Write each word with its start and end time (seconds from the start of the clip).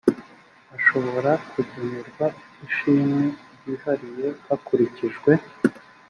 ashobora 0.77 1.31
kugenerwa 1.51 2.25
ishimwe 2.65 3.23
ryihariye 3.55 4.27
hakurikijwe 4.47 5.31